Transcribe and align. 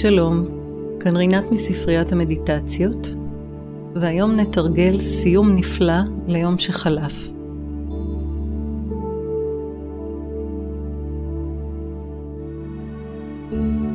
שלום, 0.00 0.44
כאן 1.00 1.16
רינת 1.16 1.50
מספריית 1.50 2.12
המדיטציות, 2.12 3.14
והיום 3.94 4.36
נתרגל 4.36 4.98
סיום 4.98 5.56
נפלא 5.56 6.00
ליום 6.28 6.58
שחלף. 6.58 7.32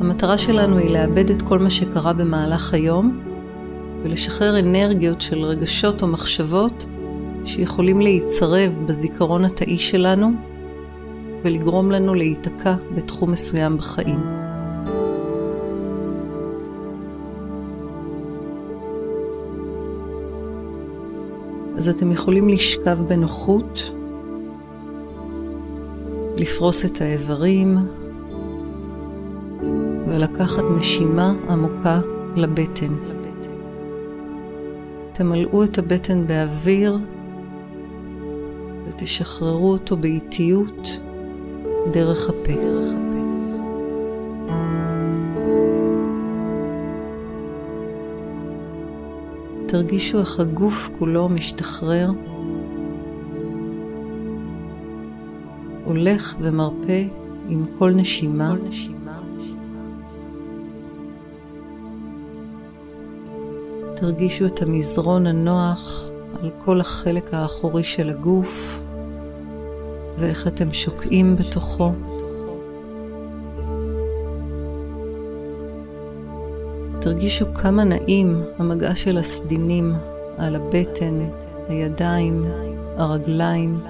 המטרה 0.00 0.38
שלנו 0.38 0.78
היא 0.78 0.90
לאבד 0.90 1.30
את 1.30 1.42
כל 1.42 1.58
מה 1.58 1.70
שקרה 1.70 2.12
במהלך 2.12 2.74
היום 2.74 3.22
ולשחרר 4.02 4.58
אנרגיות 4.58 5.20
של 5.20 5.38
רגשות 5.44 6.02
או 6.02 6.06
מחשבות 6.06 6.86
שיכולים 7.44 8.00
להיצרב 8.00 8.80
בזיכרון 8.86 9.44
התאי 9.44 9.78
שלנו 9.78 10.32
ולגרום 11.44 11.90
לנו 11.90 12.14
להיתקע 12.14 12.74
בתחום 12.94 13.30
מסוים 13.30 13.76
בחיים. 13.76 14.35
אז 21.86 21.90
אתם 21.90 22.12
יכולים 22.12 22.48
לשכב 22.48 22.98
בנוחות, 23.08 23.92
לפרוס 26.36 26.84
את 26.84 27.00
האיברים 27.00 27.78
ולקחת 30.06 30.64
נשימה 30.78 31.34
עמוקה 31.48 32.00
לבטן. 32.36 32.92
תמלאו 35.12 35.64
את 35.64 35.78
הבטן 35.78 36.26
באוויר 36.26 36.98
ותשחררו 38.86 39.72
אותו 39.72 39.96
באיטיות 39.96 41.00
דרך 41.90 42.28
הפה. 42.28 42.52
דרך 42.52 42.90
הפה. 42.90 43.15
תרגישו 49.76 50.18
איך 50.18 50.40
הגוף 50.40 50.88
כולו 50.98 51.28
משתחרר, 51.28 52.10
הולך 55.84 56.34
ומרפה 56.40 57.02
עם 57.48 57.64
כל 57.78 57.90
נשימה. 57.90 58.54
כל 58.56 58.68
נשימה. 58.68 59.20
תרגישו 63.96 64.46
את 64.46 64.62
המזרון 64.62 65.26
הנוח 65.26 66.10
על 66.42 66.50
כל 66.64 66.80
החלק 66.80 67.34
האחורי 67.34 67.84
של 67.84 68.10
הגוף. 68.10 68.80
ואיך 70.18 70.46
אתם 70.46 70.72
שוקעים 70.72 71.36
בתוכו. 71.36 71.92
תרגישו 77.06 77.46
כמה 77.54 77.84
נעים 77.84 78.42
המגע 78.58 78.94
של 78.94 79.18
הסדינים 79.18 79.94
על 80.38 80.56
הבטן, 80.56 81.18
הידיים, 81.68 82.44
הרגליים, 82.96 83.80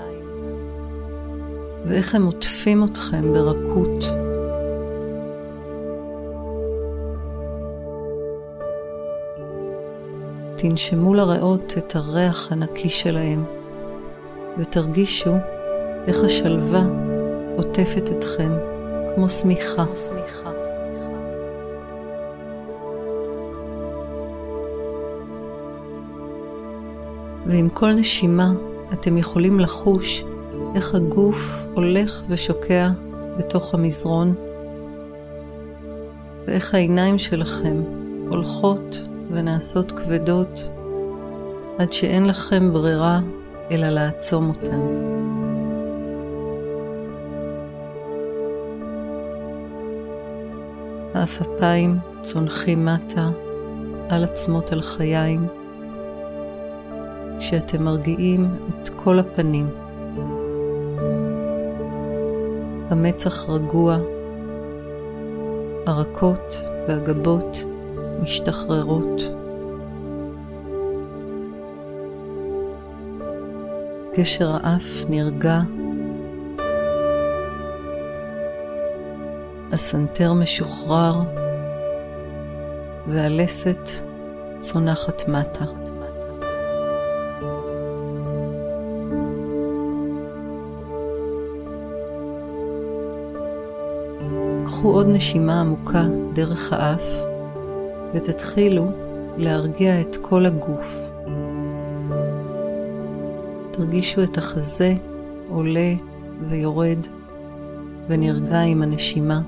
ואיך 1.85 2.15
הם 2.15 2.27
עוטפים 2.27 2.85
אתכם 2.85 3.33
ברכות. 3.33 4.05
תנשמו 10.57 11.15
לריאות 11.15 11.75
את 11.79 11.97
הריח 11.97 12.53
הנקי 12.53 12.91
שלהם, 12.91 13.45
ותרגישו 14.59 15.33
איך 16.07 16.25
השלווה 16.25 16.83
עוטפת 17.57 18.11
אתכם 18.13 18.53
כמו 19.15 19.29
שמיכה. 19.29 19.85
ועם 27.49 27.69
כל 27.69 27.93
נשימה 27.93 28.53
אתם 28.93 29.19
יכולים 29.19 29.61
לחוש 29.61 30.25
איך 30.75 30.95
הגוף 30.95 31.67
הולך 31.75 32.23
ושוקע 32.29 32.91
בתוך 33.39 33.75
המזרון, 33.75 34.35
ואיך 36.47 36.75
העיניים 36.75 37.19
שלכם 37.19 37.83
הולכות 38.29 39.09
ונעשות 39.31 39.93
כבדות 39.93 40.69
עד 41.79 41.93
שאין 41.93 42.27
לכם 42.27 42.73
ברירה 42.73 43.21
אלא 43.71 43.89
לעצום 43.89 44.49
אותן. 44.49 44.81
העפפיים 51.15 51.99
צונחים 52.21 52.85
מטה 52.85 53.29
על 54.09 54.25
עצמות 54.25 54.73
הלחיים, 54.73 55.47
כשאתם 57.47 57.83
מרגיעים 57.83 58.55
את 58.69 58.89
כל 58.89 59.19
הפנים. 59.19 59.69
המצח 62.91 63.49
רגוע, 63.49 63.99
הרקות 65.87 66.63
והגבות 66.89 67.65
משתחררות. 68.23 69.23
גשר 74.19 74.51
האף 74.53 75.05
נרגע 75.09 75.61
הסנטר 79.73 80.33
משוחרר 80.33 81.23
והלסת 83.07 83.89
צונחת 84.61 85.29
מטה. 85.29 85.96
קחו 94.67 94.91
עוד 94.91 95.07
נשימה 95.09 95.61
עמוקה 95.61 96.05
דרך 96.33 96.73
האף 96.73 97.05
ותתחילו 98.15 98.87
להרגיע 99.37 100.01
את 100.01 100.17
כל 100.17 100.47
הגוף. 100.47 101.11
תרגישו 103.71 104.23
את 104.23 104.39
החזה 104.39 104.95
עולה 105.49 105.93
ויורד 106.49 106.99
ונרגע 108.09 108.61
עם 108.61 108.83
הנשימה. 108.83 109.41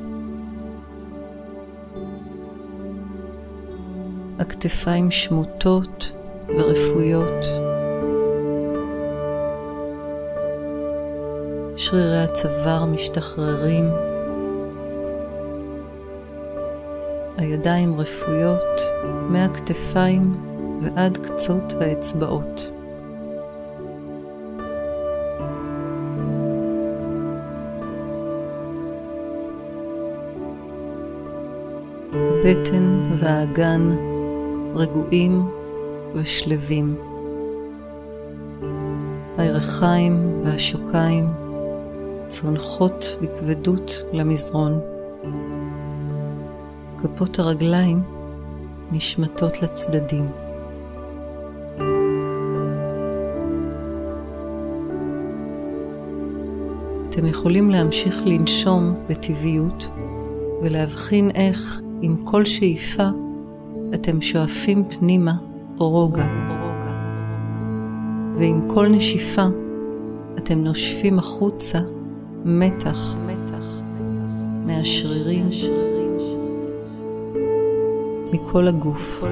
הכתפיים 4.38 5.10
שמוטות 5.10 6.12
ורפויות. 6.48 7.44
שרירי 11.76 12.22
הצוואר 12.22 12.84
משתחררים. 12.84 14.07
הידיים 17.38 18.00
רפויות 18.00 18.81
מהכתפיים 19.28 20.34
ועד 20.82 21.19
קצות 21.19 21.72
האצבעות. 21.81 22.72
הבטן 32.12 33.10
והאגן 33.19 33.97
רגועים 34.74 35.42
ושלווים. 36.15 36.97
הירכיים 39.39 40.42
והשוקיים 40.45 41.28
צונחות 42.27 43.16
בכבדות 43.21 44.03
למזרון. 44.12 44.97
כפות 46.98 47.39
הרגליים 47.39 48.03
נשמטות 48.91 49.62
לצדדים. 49.62 50.28
אתם 57.09 57.27
יכולים 57.27 57.71
להמשיך 57.71 58.22
לנשום 58.24 58.95
בטבעיות 59.09 59.89
ולהבחין 60.62 61.30
איך, 61.30 61.80
עם 62.03 62.16
כל 62.24 62.45
שאיפה, 62.45 63.09
אתם 63.95 64.21
שואפים 64.21 64.84
פנימה 64.84 65.33
רוגע, 65.78 66.27
ועם 68.34 68.68
כל 68.68 68.89
נשיפה 68.89 69.47
אתם 70.39 70.59
נושפים 70.59 71.18
החוצה 71.18 71.78
מתח, 72.45 73.15
מתח, 73.27 73.80
מהשרירים, 74.66 75.48
מכל 78.33 78.69
הגוף. 78.69 79.25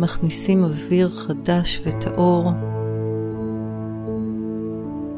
מכניסים 0.00 0.64
אוויר 0.64 1.08
חדש 1.08 1.80
וטהור 1.84 2.52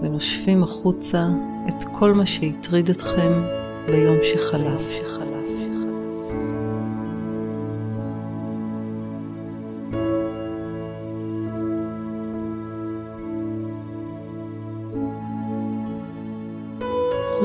ונושפים 0.03 0.63
החוצה 0.63 1.29
את 1.69 1.85
כל 1.99 2.13
מה 2.13 2.27
שהטריד 2.27 2.89
אתכם 2.89 3.43
ביום. 3.87 4.17
שחלף, 4.23 4.91
שחלף. 4.91 5.28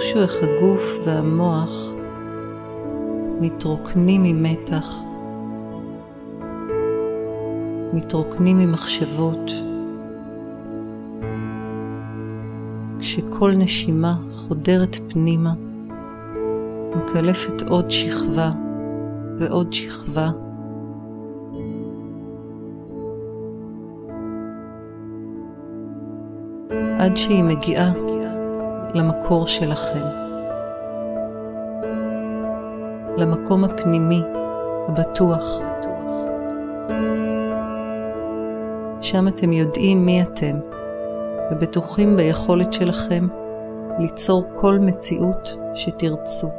חושו 0.03 0.19
איך 0.19 0.35
הגוף 0.43 0.99
והמוח 1.03 1.93
מתרוקנים 3.41 4.23
ממתח, 4.23 4.99
מתרוקנים 7.93 8.57
ממחשבות, 8.59 9.51
כשכל 12.99 13.51
נשימה 13.51 14.15
חודרת 14.31 14.95
פנימה, 15.09 15.53
מקלפת 16.95 17.61
עוד 17.61 17.91
שכבה 17.91 18.51
ועוד 19.39 19.73
שכבה. 19.73 20.31
עד 26.99 27.17
שהיא 27.17 27.43
מגיעה 27.43 27.93
למקור 28.93 29.47
שלכם, 29.47 30.05
למקום 33.17 33.63
הפנימי, 33.63 34.21
הבטוח. 34.87 35.59
שם 39.01 39.27
אתם 39.27 39.53
יודעים 39.53 40.05
מי 40.05 40.23
אתם, 40.23 40.59
ובטוחים 41.51 42.15
ביכולת 42.15 42.73
שלכם 42.73 43.27
ליצור 43.99 44.43
כל 44.55 44.79
מציאות 44.79 45.49
שתרצו. 45.75 46.49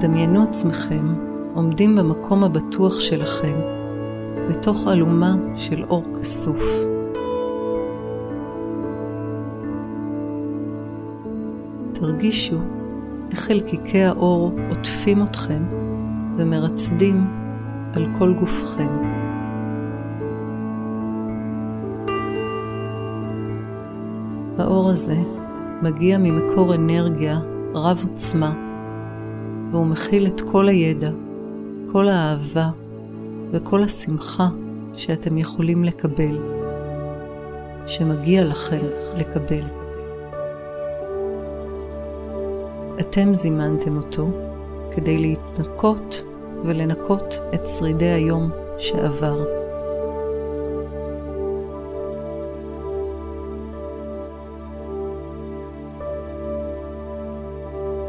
דמיינו 0.00 0.42
עצמכם 0.42 1.29
עומדים 1.54 1.96
במקום 1.96 2.44
הבטוח 2.44 3.00
שלכם, 3.00 3.60
בתוך 4.50 4.88
אלומה 4.88 5.34
של 5.56 5.84
אור 5.84 6.04
כסוף. 6.20 6.62
תרגישו 11.92 12.56
איך 13.30 13.40
חלקיקי 13.40 14.02
האור 14.02 14.52
עוטפים 14.70 15.22
אתכם 15.22 15.62
ומרצדים 16.36 17.24
על 17.94 18.06
כל 18.18 18.32
גופכם. 18.32 18.88
האור 24.58 24.90
הזה 24.90 25.16
מגיע 25.82 26.18
ממקור 26.18 26.74
אנרגיה 26.74 27.38
רב 27.74 28.00
עוצמה, 28.10 28.52
והוא 29.70 29.86
מכיל 29.86 30.26
את 30.26 30.40
כל 30.40 30.68
הידע, 30.68 31.10
כל 31.92 32.08
האהבה 32.08 32.70
וכל 33.52 33.82
השמחה 33.82 34.48
שאתם 34.94 35.38
יכולים 35.38 35.84
לקבל, 35.84 36.38
שמגיע 37.86 38.44
לכם 38.44 38.80
לקבל. 39.16 39.64
אתם 43.00 43.34
זימנתם 43.34 43.96
אותו 43.96 44.28
כדי 44.90 45.18
להתנקות 45.18 46.22
ולנקות 46.64 47.40
את 47.54 47.66
שרידי 47.66 48.08
היום 48.08 48.50
שעבר. 48.78 49.44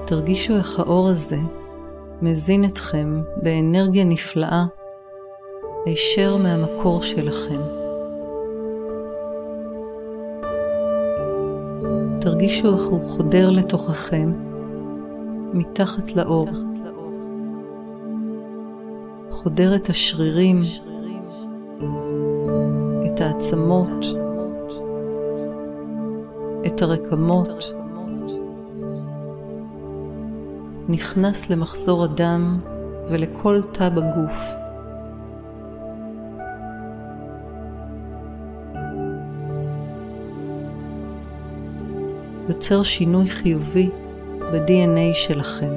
תרגישו 0.06 0.56
איך 0.56 0.80
האור 0.80 1.10
הזה 1.10 1.38
מזין 2.22 2.66
אתכם 2.66 3.22
באנרגיה 3.36 4.04
נפלאה 4.04 4.66
הישר 5.86 6.38
מהמקור 6.38 7.02
שלכם. 7.02 7.62
תרגישו 12.22 12.74
איך 12.74 12.84
הוא 12.84 13.10
חודר 13.10 13.50
לתוככם 13.50 14.32
מתחת 15.54 16.16
לאור, 16.16 16.46
חודר 19.30 19.76
את 19.76 19.90
השרירים, 19.90 20.60
את 23.06 23.22
העצמות, 23.22 24.06
את 26.68 26.82
הרקמות, 26.82 27.74
נכנס 30.92 31.50
למחזור 31.50 32.04
הדם 32.04 32.60
ולכל 33.10 33.62
תא 33.72 33.90
בגוף. 33.90 34.38
יוצר 42.50 42.84
שינוי 42.84 43.30
חיובי 43.30 43.90
ב-DNA 44.40 45.14
שלכם, 45.14 45.74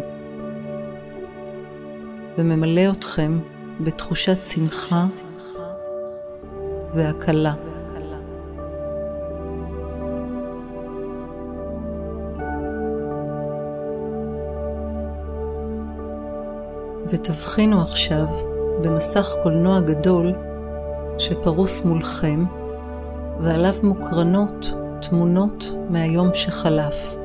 וממלא 2.39 2.93
אתכם 2.93 3.39
בתחושת 3.81 4.45
שמחה 4.45 5.07
והקלה. 6.95 7.55
ותבחינו 17.15 17.83
עכשיו 17.83 18.27
במסך 18.83 19.35
קולנוע 19.43 19.81
גדול 19.81 20.33
שפרוס 21.19 21.85
מולכם, 21.85 22.45
ועליו 23.41 23.75
מוקרנות 23.83 24.73
תמונות 25.03 25.65
מהיום 25.91 26.31
שחלף. 26.35 27.17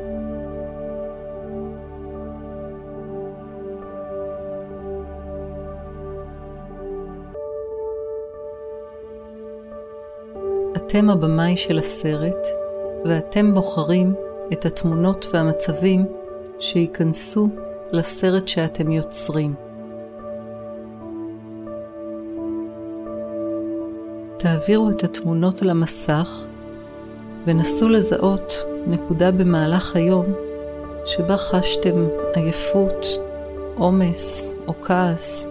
אתם 10.75 11.09
הבמאי 11.09 11.57
של 11.57 11.79
הסרט, 11.79 12.47
ואתם 13.05 13.53
בוחרים 13.53 14.13
את 14.53 14.65
התמונות 14.65 15.25
והמצבים 15.33 16.05
שייכנסו 16.59 17.49
לסרט 17.91 18.47
שאתם 18.47 18.91
יוצרים. 18.91 19.68
תעבירו 24.39 24.89
את 24.89 25.03
התמונות 25.03 25.61
על 25.61 25.69
המסך 25.69 26.45
ונסו 27.45 27.89
לזהות 27.89 28.53
נקודה 28.87 29.31
במהלך 29.31 29.95
היום 29.95 30.25
שבה 31.05 31.37
חשתם 31.37 32.07
עייפות, 32.35 33.07
עומס 33.75 34.57
או 34.67 34.73
כעס, 34.81 35.47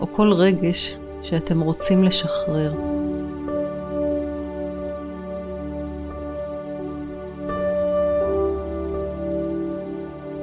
או 0.00 0.06
כל 0.12 0.32
רגש 0.32 0.98
שאתם 1.22 1.60
רוצים 1.60 2.04
לשחרר. 2.04 2.72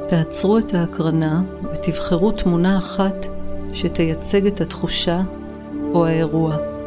תעצרו 0.08 0.58
את 0.58 0.74
ההקרנה 0.74 1.42
ותבחרו 1.74 2.32
תמונה 2.32 2.78
אחת 2.78 3.26
שתייצג 3.74 4.48
את 4.48 4.62
התחושה 4.62 5.22
או 5.94 6.06
האירוע. 6.06 6.79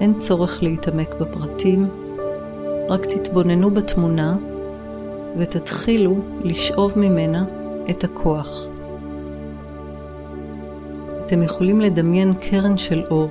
אין 0.00 0.18
צורך 0.18 0.62
להתעמק 0.62 1.14
בפרטים, 1.14 1.88
רק 2.88 3.04
תתבוננו 3.04 3.70
בתמונה 3.70 4.36
ותתחילו 5.36 6.16
לשאוב 6.44 6.98
ממנה 6.98 7.44
את 7.90 8.04
הכוח. 8.04 8.66
אתם 11.18 11.42
יכולים 11.42 11.80
לדמיין 11.80 12.34
קרן 12.34 12.76
של 12.76 13.02
אור 13.10 13.30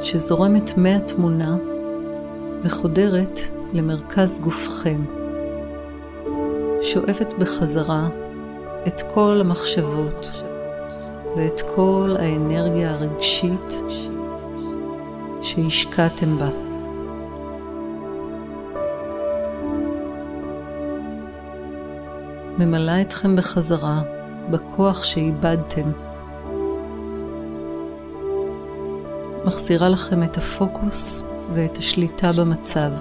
שזורמת 0.00 0.76
מהתמונה 0.76 1.56
וחודרת 2.62 3.40
למרכז 3.72 4.40
גופכם. 4.40 5.00
שואבת 6.80 7.34
בחזרה 7.38 8.08
את 8.86 9.02
כל 9.14 9.36
המחשבות 9.40 10.30
ואת 11.36 11.60
כל 11.74 12.14
האנרגיה 12.18 12.94
הרגשית 12.94 13.82
שהשקעתם 15.52 16.38
בה. 16.38 16.48
ממלא 22.58 22.92
אתכם 23.00 23.36
בחזרה 23.36 24.02
בכוח 24.50 25.04
שאיבדתם. 25.04 25.92
מחזירה 29.44 29.88
לכם 29.88 30.22
את 30.22 30.36
הפוקוס 30.36 31.24
ואת 31.56 31.76
השליטה 31.76 32.30
במצב. 32.38 32.92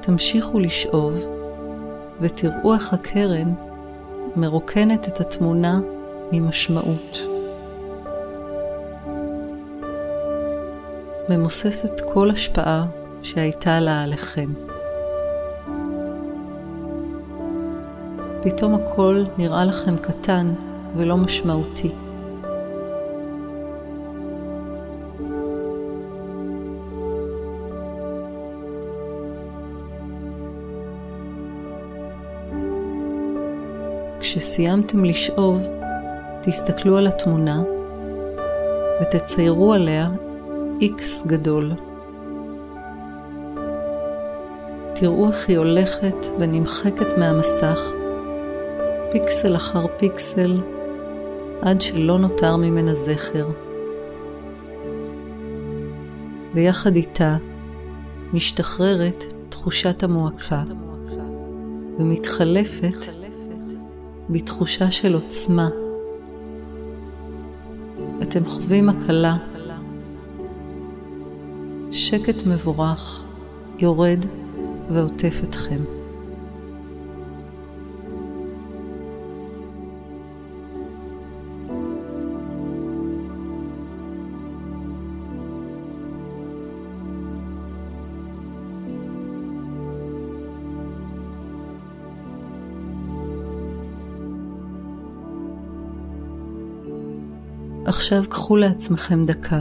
תמשיכו 0.00 0.58
לשאוב 0.58 1.33
ותראו 2.20 2.74
איך 2.74 2.92
הקרן 2.92 3.54
מרוקנת 4.36 5.08
את 5.08 5.20
התמונה 5.20 5.80
ממשמעות. 6.32 7.18
ממוססת 11.28 12.00
כל 12.12 12.30
השפעה 12.30 12.86
שהייתה 13.22 13.80
לה 13.80 14.02
עליכם. 14.02 14.52
פתאום 18.42 18.74
הכל 18.74 19.24
נראה 19.38 19.64
לכם 19.64 19.96
קטן 19.96 20.54
ולא 20.96 21.16
משמעותי. 21.16 22.03
כשסיימתם 34.34 35.04
לשאוב, 35.04 35.68
תסתכלו 36.42 36.96
על 36.96 37.06
התמונה 37.06 37.62
ותציירו 39.02 39.72
עליה 39.72 40.10
X 40.80 41.26
גדול. 41.26 41.72
תראו 44.94 45.28
איך 45.28 45.48
היא 45.48 45.58
הולכת 45.58 46.26
ונמחקת 46.38 47.18
מהמסך, 47.18 47.80
פיקסל 49.12 49.56
אחר 49.56 49.86
פיקסל, 49.98 50.60
עד 51.62 51.80
שלא 51.80 52.18
נותר 52.18 52.56
ממנה 52.56 52.94
זכר. 52.94 53.48
ויחד 56.54 56.96
איתה 56.96 57.36
משתחררת 58.32 59.24
תחושת 59.48 60.02
המועקה 60.02 60.62
ומתחלפת 61.98 63.23
בתחושה 64.30 64.90
של 64.90 65.14
עוצמה. 65.14 65.68
אתם 68.22 68.44
חווים 68.44 68.88
הקלה, 68.88 69.36
שקט 71.90 72.46
מבורך 72.46 73.24
יורד 73.78 74.24
ועוטף 74.90 75.40
אתכם. 75.42 76.03
עכשיו 98.04 98.24
קחו 98.28 98.56
לעצמכם 98.56 99.26
דקה 99.26 99.60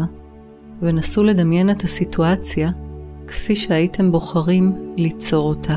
ונסו 0.82 1.24
לדמיין 1.24 1.70
את 1.70 1.84
הסיטואציה 1.84 2.72
כפי 3.28 3.56
שהייתם 3.56 4.12
בוחרים 4.12 4.94
ליצור 4.98 5.50
אותה. 5.50 5.76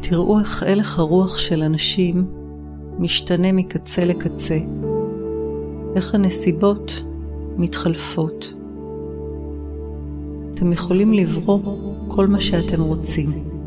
תראו 0.00 0.38
איך 0.38 0.62
הלך 0.62 0.98
הרוח 0.98 1.38
של 1.38 1.62
אנשים 1.62 2.26
משתנה 2.98 3.52
מקצה 3.52 4.04
לקצה, 4.04 4.58
איך 5.96 6.14
הנסיבות 6.14 7.02
מתחלפות. 7.56 8.54
אתם 10.54 10.72
יכולים 10.72 11.12
לברוא 11.12 11.60
כל 12.08 12.26
מה 12.26 12.40
שאתם 12.40 12.82
רוצים. 12.82 13.57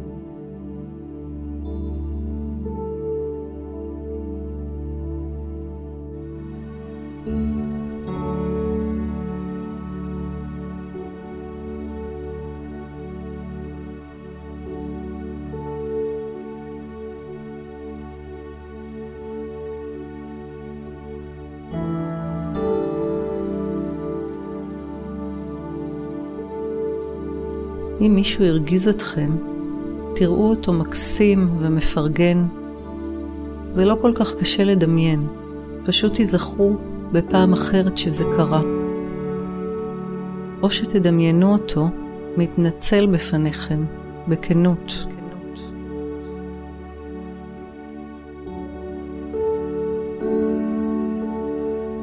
אם 28.02 28.16
מישהו 28.16 28.44
הרגיז 28.46 28.88
אתכם, 28.88 29.32
תראו 30.16 30.50
אותו 30.50 30.74
מקסים 30.74 31.50
ומפרגן. 31.60 32.46
זה 33.72 33.86
לא 33.86 33.98
כל 34.02 34.12
כך 34.16 34.36
קשה 34.36 34.64
לדמיין, 34.64 35.28
פשוט 35.86 36.14
תיזכרו 36.14 36.78
בפעם 37.12 37.54
אחרת 37.54 37.98
שזה 37.98 38.24
קרה. 38.24 38.62
או 40.62 40.72
שתדמיינו 40.72 41.54
אותו 41.54 41.90
מתנצל 42.38 43.06
בפניכם, 43.06 43.86
בכנות. 44.28 45.06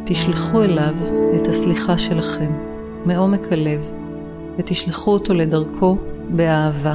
תשלחו 0.05 0.63
אליו 0.63 0.95
את 1.37 1.47
הסליחה 1.47 1.99
שלכם, 1.99 2.53
מעומק 3.07 3.53
הלב. 3.53 4.08
ותשלחו 4.59 5.11
אותו 5.13 5.35
לדרכו 5.35 5.97
באהבה. 6.31 6.95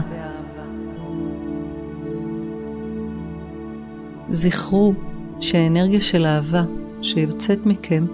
זכרו 4.30 4.94
שהאנרגיה 5.40 6.02
של 6.02 6.26
אהבה 6.26 6.64
שיוצאת 7.02 7.66
מכם 7.66 8.06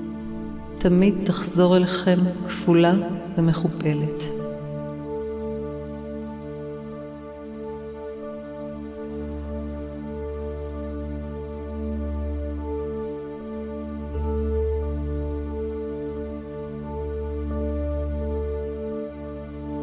תמיד 0.75 1.15
תחזור 1.25 1.77
אליכם 1.77 2.17
כפולה 2.47 2.93
ומכופלת. 3.37 4.48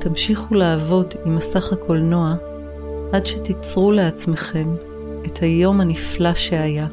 תמשיכו 0.09 0.55
לעבוד 0.55 1.15
עם 1.25 1.37
מסך 1.37 1.73
הקולנוע 1.73 2.35
עד 3.13 3.27
שתיצרו 3.27 3.93
לעצמכם 3.93 4.75
את 5.27 5.39
היום 5.39 5.81
הנפלא 5.81 6.35
שהיה. 6.35 6.87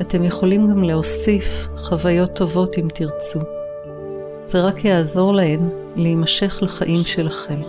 אתם 0.00 0.24
יכולים 0.24 0.70
גם 0.70 0.84
להוסיף 0.84 1.68
חוויות 1.76 2.36
טובות 2.36 2.78
אם 2.78 2.88
תרצו. 2.94 3.40
זה 4.44 4.60
רק 4.60 4.84
יעזור 4.84 5.34
להן 5.34 5.68
להימשך 5.96 6.58
לחיים 6.62 7.04
שלכם. 7.04 7.60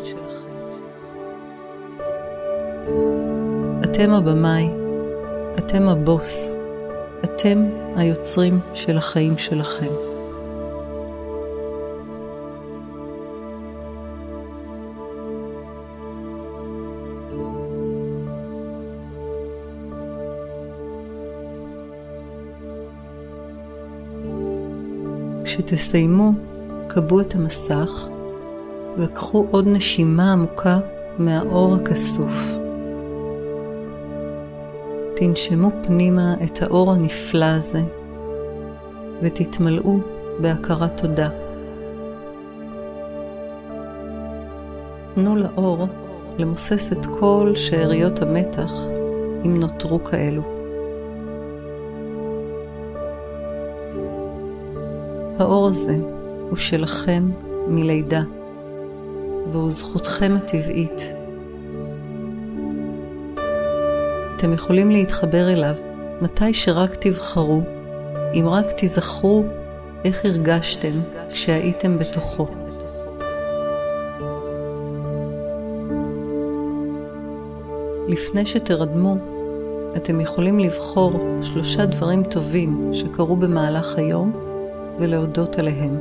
אתם 3.84 4.12
הבמאי, 4.12 4.70
אתם 5.60 5.90
הבוס, 5.90 6.56
אתם 7.24 7.66
היוצרים 7.96 8.60
של 8.74 8.98
החיים 8.98 9.38
שלכם. 9.38 10.11
כשתסיימו, 25.52 26.32
כבו 26.90 27.22
את 27.22 27.36
המסך 27.36 28.08
וקחו 28.98 29.48
עוד 29.52 29.68
נשימה 29.68 30.32
עמוקה 30.32 30.80
מהאור 31.18 31.76
הכסוף. 31.76 32.56
תנשמו 35.16 35.72
פנימה 35.84 36.36
את 36.44 36.62
האור 36.62 36.92
הנפלא 36.92 37.46
הזה 37.46 37.82
ותתמלאו 39.22 39.98
בהכרת 40.40 41.02
תודה. 41.02 41.30
תנו 45.14 45.36
לאור 45.36 45.88
למוסס 46.38 46.92
את 46.92 47.06
כל 47.06 47.52
שאריות 47.56 48.22
המתח, 48.22 48.72
אם 49.46 49.60
נותרו 49.60 50.04
כאלו. 50.04 50.61
האור 55.42 55.68
הזה 55.68 55.98
הוא 56.50 56.58
שלכם 56.58 57.30
מלידה. 57.68 58.22
והוא 59.52 59.72
זכותכם 59.72 60.38
הטבעית. 60.38 61.14
אתם 64.36 64.54
יכולים 64.54 64.92
להתחבר 64.92 65.50
אליו 65.54 65.76
מתי 66.22 66.54
שרק 66.54 66.96
תבחרו, 66.96 67.62
אם 68.34 68.46
רק 68.48 68.72
תיזכרו 68.72 69.44
איך 70.06 70.26
הרגשתם 70.26 70.92
כשהייתם 71.30 71.98
בתוכו. 71.98 72.46
לפני 78.08 78.46
שתרדמו, 78.46 79.16
אתם 79.96 80.22
יכולים 80.22 80.60
לבחור 80.60 81.40
שלושה 81.42 81.86
דברים 81.86 82.24
טובים 82.24 82.90
שקרו 82.94 83.36
במהלך 83.36 83.98
היום 83.98 84.51
ולהודות 85.02 85.60
עליהם. 85.60 86.00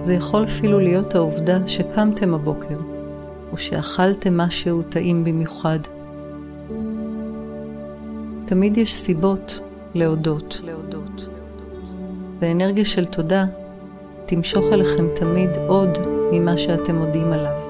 זה 0.00 0.14
יכול 0.14 0.44
אפילו 0.44 0.80
להיות 0.80 1.14
העובדה 1.14 1.66
שקמתם 1.66 2.34
הבוקר, 2.34 2.78
או 3.52 3.58
שאכלתם 3.58 4.36
משהו 4.36 4.82
טעים 4.82 5.24
במיוחד. 5.24 5.78
תמיד 8.44 8.76
יש 8.76 8.94
סיבות 8.94 9.60
להודות. 9.94 10.60
ואנרגיה 12.40 12.84
של 12.84 13.06
תודה 13.06 13.46
תמשוך 14.26 14.64
אליכם 14.72 15.06
תמיד 15.14 15.50
עוד 15.66 15.98
ממה 16.32 16.58
שאתם 16.58 16.96
מודים 16.96 17.32
עליו. 17.32 17.67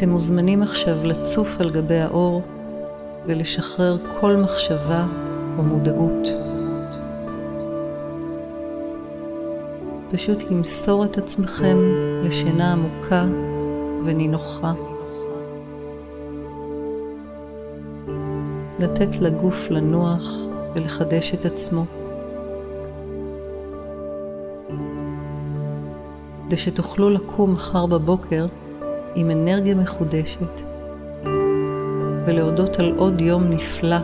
אתם 0.00 0.10
מוזמנים 0.10 0.62
עכשיו 0.62 1.04
לצוף 1.04 1.60
על 1.60 1.70
גבי 1.70 1.96
האור 1.96 2.42
ולשחרר 3.26 3.96
כל 4.20 4.36
מחשבה 4.36 5.06
או 5.58 5.62
מודעות. 5.62 6.28
פשוט 10.10 10.50
למסור 10.50 11.04
את 11.04 11.18
עצמכם 11.18 11.78
לשינה 12.24 12.72
עמוקה 12.72 13.24
ונינוחה. 14.04 14.72
לתת 18.78 19.18
לגוף 19.20 19.70
לנוח 19.70 20.32
ולחדש 20.74 21.34
את 21.34 21.44
עצמו. 21.44 21.84
כדי 26.46 26.56
שתוכלו 26.56 27.10
לקום 27.10 27.52
מחר 27.52 27.86
בבוקר 27.86 28.46
עם 29.14 29.30
אנרגיה 29.30 29.74
מחודשת 29.74 30.62
ולהודות 32.26 32.78
על 32.78 32.92
עוד 32.96 33.20
יום 33.20 33.44
נפלא 33.44 33.96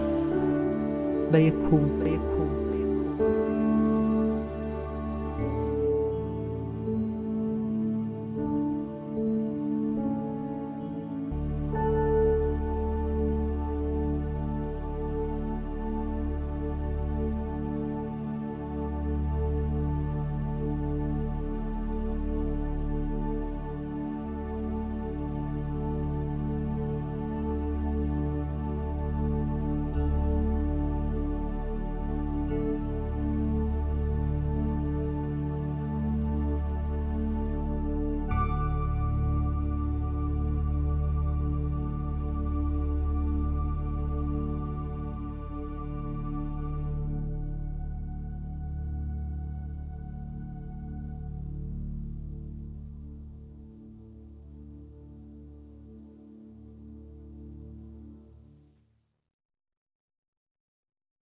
ביקום. 1.31 2.01
ביקום. 2.05 2.36